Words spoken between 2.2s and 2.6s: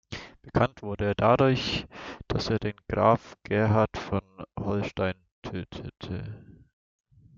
dass er